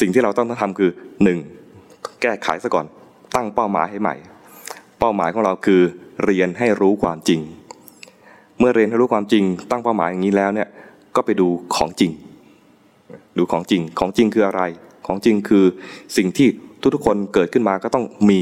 [0.00, 0.90] สิ่งที่เราต้องทำคือ
[1.24, 1.38] หนึ่ง
[2.22, 2.86] แก้ไขซะก่อน
[3.34, 4.16] ตั้งเป้าหมายให้ใหม่
[4.98, 5.80] เป้าหมายของเราคือ
[6.24, 7.40] เรียนให้รู้ความจริง
[8.58, 10.68] เมื่อเรียนให้รู้ความจริง ตั้งเป้าหมายอย่างนี้แล้วเนี่ย
[11.16, 12.12] ก็ไปดูของจริง
[13.38, 14.62] ดูของจริงของจริงคืออะไร
[15.06, 15.64] ของจริงคือ
[16.16, 16.48] สิ่งที่
[16.94, 18.40] ทุกๆคนเกิดขึ้นมาก็ต้องมี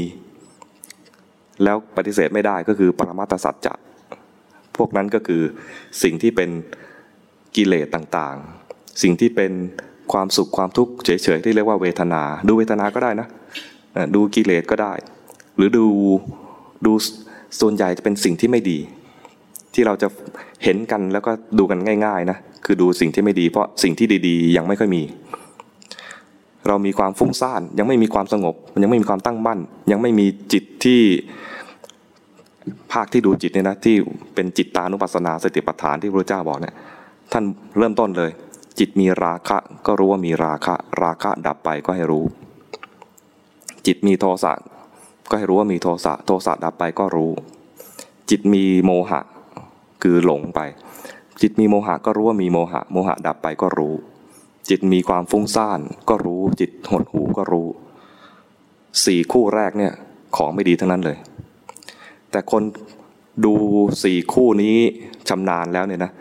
[1.63, 3.73] แล้วปฏิเสธไม่ได้ก็คือปรมาตสัจจะ
[4.77, 5.41] พวกนั้นก็คือ
[6.03, 6.49] สิ่งที่เป็น
[7.55, 9.51] กิเลสต่างๆ สิ่งที่เป็น
[10.13, 13.27] ความสุขความทุกข์เฉยๆที่เรียกว่าเวทนา ดูเวทนาก็ได้นะ
[14.15, 14.93] ดูกิเลสก็ได้
[15.55, 15.85] หรือดู
[16.85, 16.93] ดู
[17.59, 18.79] ส่วนใหญ่จะเป็นสิ่งที่ไม่ดี
[19.73, 20.07] ที่เราจะ
[20.63, 25.03] เห็นกันแล้วก็ดูกันง่าย ๆนะคือดูสิ่งที่ไม่ดี เพราะสิ่งที่ดีๆ ยังไม่ค่อยมี
[26.67, 29.59] เรามีความฟุ้งซ่านยังไม่มีความสงบยังไม่มีความตั้งมั่น
[29.91, 31.01] ยังไม่มีจิตที่
[32.91, 33.95] ภาคที่ดูจิตเนี่ยนะที่
[34.35, 36.75] เป็นจิตตานุปัสสนาสติปัฏฐานที่พระเจ้าบอกเนี่ย
[37.33, 37.43] ท่าน
[37.77, 38.31] เริ่มต้นเลย
[38.79, 42.25] จิตมีราคะก็รู้ว่ามีราคะ ราคะดับไปก็ให้รู้
[43.85, 44.53] จิตมีโทสะ
[45.29, 47.31] ก็ให้รู้ว่ามีโทสะโทสะดับไปก็รู้
[48.29, 49.21] จิตมีโมหะ
[50.03, 50.59] คือหลงไป
[51.41, 53.93] จิตมีโมหะก็รู้ว่ามีโมหะ โมหะดับไปก็รู้
[54.69, 55.79] จิตมีความฟุ้งซ่าน
[56.09, 57.67] ก็รู้ จิตหดหูก็รู้
[59.05, 59.93] สี่คู่แรกเนี่ย
[60.35, 61.17] ของไม่ดีทั้งนั้นเลย
[62.31, 62.63] แต่คน
[63.45, 63.53] ดู
[64.03, 64.77] สี่คู่นี้
[65.29, 66.11] ชำนาญแล้วเนี่ยนะ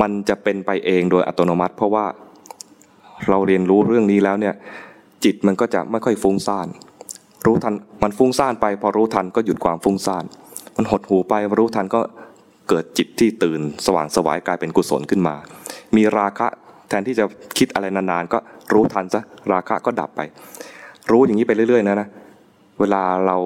[0.00, 2.04] มันจะเป็นไปเองโดยอัตโนมัติ เพราะว่า
[3.28, 4.54] เราเรียนรู้เรื่องนี้แล้วเนี่ย
[5.24, 6.68] จิตมันก็จะไม่ค่อยฟุ้งซ่าน
[7.46, 10.24] รู้ทันมันฟุ้งซ่านไป พอรู้ทันก็หยุดความฟุ้งซ่าน
[10.76, 12.00] มันหดหูไปรู้ทันก็
[12.68, 15.34] เกิดจิตที่ตื่นสว่างสวายกลายเป็นกุศลขึ้นมา
[15.96, 16.46] มีราคะ
[16.88, 17.24] แทนที่จะ
[17.58, 18.38] คิดอะไรนานๆก็
[18.72, 20.20] รู้ทันซะราคะก็ดับไป
[21.10, 22.08] รู้อย่างนี้ไปเรื่อยๆนะนะ
[22.80, 23.36] เวลาเรา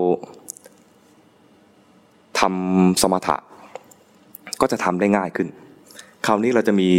[2.41, 3.37] ทำสมถะ
[4.61, 5.49] ก็จะทำได้ง่ายขึ้น
[6.27, 6.91] คราวนี้เราจะมี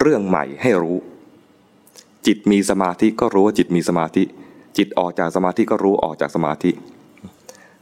[0.00, 0.96] เรื่องใหม่ให้รู้
[2.26, 4.22] จิตมีสมาธิก็รู้ว่าจิตมีสมาธิ
[4.78, 6.70] จิตออกจากสมาธิก็รู้ออกจากสมาธิ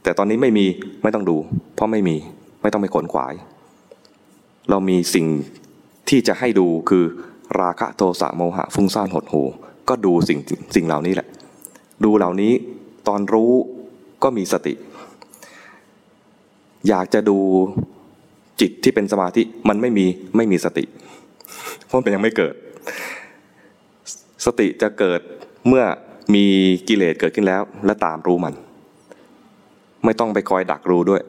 [0.03, 0.65] แต่ตอนนี้ไม่มี
[1.03, 1.37] ไม่ต้องดู
[1.75, 2.17] เพราะไม่มี
[2.61, 3.33] ไม่ต้องไปขนขวาย
[4.69, 5.25] เรามีสิ่ง
[6.09, 7.03] ที่จะให้ดูคือ
[7.61, 9.43] ราคะโทสะโมหะฟุ้งซ่านหดหู
[9.89, 10.39] ก็ดูสิ่ง
[10.75, 11.27] สิ่งเหล่านี้แหละ
[12.03, 12.53] ดูเหล่านี้
[13.07, 13.51] ตอนรู้
[14.23, 14.73] ก็มีสติ
[16.87, 17.37] อยากจะดู
[18.61, 20.05] จิตที่เป็นสมาธิมันไม่มี
[20.37, 20.83] ไม่มีสติ
[21.85, 22.53] เพราะมันยังไม่เกิด
[24.45, 25.19] สติจะเกิด
[25.67, 25.83] เมื่อ
[26.35, 26.45] มี
[26.87, 28.53] กิเลสเกิดขึ้นแล้ว และตามรู้มัน
[30.05, 31.21] ไม่ต้องไปคอยดักรู้ด้วย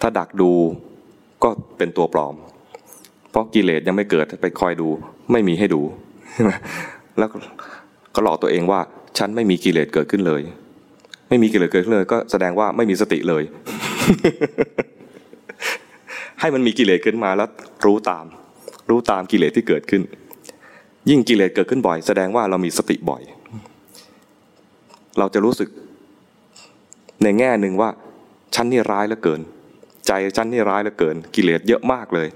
[0.00, 0.50] ถ้าดักดู
[1.42, 1.48] ก็
[1.78, 2.34] เป็นตัวปลอม
[3.30, 4.88] เพราะกิเลสยังไม่เกิดไปคอยดู
[5.32, 5.82] ไม่มีให้ดู
[7.18, 7.28] แล้ว
[8.14, 8.80] ก็หลอกตัวเองว่า
[9.18, 10.42] ฉันไม่มีกิเลสเกิดขึ้นเลย
[11.28, 13.42] ไม่มีกิเลสเกิดขึ้นเลย ก็แสดงว่าไม่มีสติเลย
[16.40, 17.48] ให้มันมีกิเลสขึ้นมาแล้ว
[17.84, 18.24] รู้ตาม
[18.90, 20.02] รู้ตามกิเลสที่เกิดขึ้น
[21.10, 23.22] ยิ่งกิเลสเกิดขึ้นบ่อย แสดงว่าเรามีสติบ่อย
[25.18, 25.68] เราจะรู้สึก
[27.22, 27.90] ในแง่หนึ่งว่า
[28.54, 29.40] ฉันนี่ร้ายเหลือเกิน
[30.06, 32.28] ใจฉันนี่ร้ายเหลือเกิน กิเลสเยอะมากเลย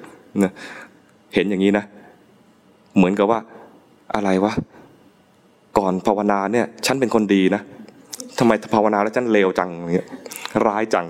[0.42, 0.52] นะ
[1.34, 1.84] เห็นอย่างนี้นะ
[2.96, 3.40] เหมือนกับว่า
[4.14, 4.52] อะไรวะ
[5.78, 7.62] ก่อนภาวนาเนี่ย ฉันเป็นคนดีนะ
[8.38, 10.08] ทำไมภาวนาแล้วฉันเลวจังเงี้ย
[10.66, 11.06] ร้ายจัง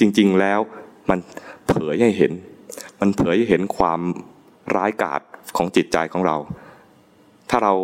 [0.00, 0.60] จริง ๆ แล้ว
[1.10, 1.18] มัน
[1.68, 2.32] เผยให้เห็น
[3.00, 4.00] มันเผยให้เห็นความ
[4.76, 5.20] ร้ายกาจ
[5.56, 6.36] ของจิตใจของเรา
[7.50, 7.74] ถ้าเรา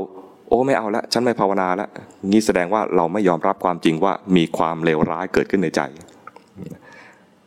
[0.49, 1.91] โอ้ไม่เอาละฉันไม่ภาวนาล้ว
[2.33, 5.81] นี่แสดงว่าเราไม่ยอมรับความจริงว่ามีความเลวร้ายเกิดขึ้นในใจ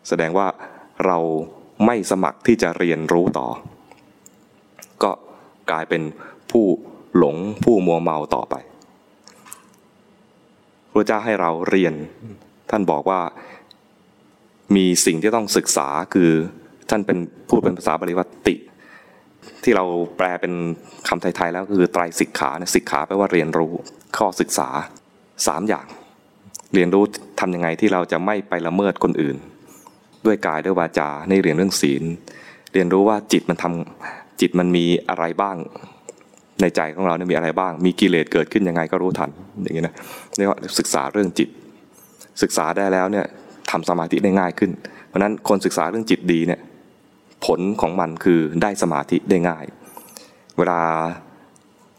[0.08, 0.48] แสดงว่า
[1.06, 1.18] เรา
[1.86, 3.48] ไม่สมัครที่จะเรียนรู้ต่อ
[5.04, 5.12] ก็
[5.72, 6.02] กลายเป็น
[6.52, 6.66] ผู้
[7.18, 8.56] หลงผู้มัวเมาต่อไป
[10.92, 11.94] พระเจ้าให้เราเรียน
[12.70, 13.22] ท่านบอกว่า
[14.76, 16.30] มีสิ่งที่ต้องศึกษาคือ
[16.90, 17.18] ท่านเป็น
[17.50, 18.56] พูดเป็นภาษาบาลีว่าติ
[19.64, 19.86] ที่เรา
[20.18, 20.54] แปลเป็น
[21.08, 23.72] คำไทยๆแล้วคือไตรสิกขาสิกขาแปลว่าเรียนรู้
[24.18, 24.70] ข้อศึกษา
[25.48, 25.86] สามอย่าง
[26.76, 27.04] เรียนรู้
[27.40, 29.38] ทำยังไงที่เราจะไม่ไปละเมิดคนอื่น
[30.26, 32.04] ด้วยกายด้วยวาจาในเรียนเรื่องศีล
[32.74, 35.58] เรียนรู้ว่าจิตมันทำจิตมันมีอะไรบ้าง
[36.62, 39.30] ในใจของเราเนี่ยมีอะไรบ้าง มีกิเลสเกิดขึ้นยังไงก็รู้ทัน
[39.62, 39.96] อย่างนี้นะ
[40.38, 41.50] เรียกว่าศึกษาเรื่องจิต
[42.42, 43.26] ศึกษาได้แล้วเนี่ย
[43.72, 44.72] ทำสมาธิได้ง่ายขึ้น
[45.08, 46.62] เพราะนั้นคนศึกษาเรื่องจิตดีเนี่ย
[47.46, 49.66] ผลของมันคือได้สมาธิได้ง่าย
[50.58, 50.82] เวลา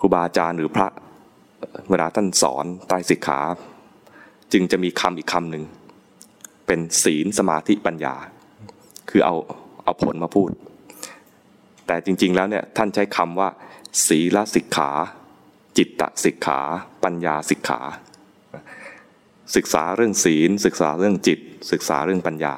[0.01, 0.89] ครูบาอาจารย์หรือพระ
[1.91, 3.41] เวลาท่านสอนใต้สิกขา
[4.53, 5.65] จึงจะมีคำอีกคำหนึ่ง
[6.67, 8.15] เป็นศีลสมาธิปัญญา
[9.11, 9.37] คือเอา
[9.85, 10.51] เอาผลมาพูด
[11.87, 13.49] แต่จริง ๆแล้วเนี่ยท่านใช้คำว่า
[14.07, 14.91] ศีลสิกขา
[15.77, 16.61] จิตตสิกขา
[17.05, 17.81] ปัญญาสิกขา
[19.57, 21.39] ศึกษาเรื่องศีล ศึกษาเรื่องจิต
[21.73, 22.55] ศึกษาเรื่องปัญญา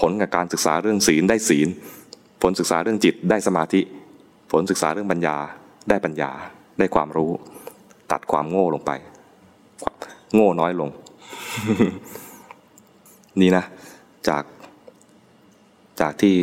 [0.00, 1.68] ผลกับการศึกษาเรื่องศีลได้ศีล
[2.42, 3.80] ผลศึกษาเรื่องจิตได้สมาธิ
[4.52, 5.36] ผลศึกษาเรื่องปัญญา
[5.88, 6.30] ได้ปัญญา
[6.78, 7.30] ได้ความรู้
[8.12, 8.90] ตัดความโง่ลงไป
[10.34, 10.88] โง่น้อยลง
[13.40, 13.64] นี่นะ
[14.28, 14.44] จาก
[16.00, 16.34] จากที่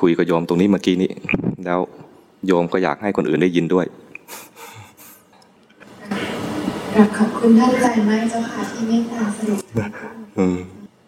[0.00, 1.10] คุยกับโยมตรงนี้เมื่อกี้นี้
[1.64, 1.80] แล้ว
[2.46, 3.86] โยมก็อยากให้คนอื่นได้ยินด้วย
[6.94, 10.79] กราบขอบคุณท่านใจไหมเจ้าค่ะที่เมตตาสรุป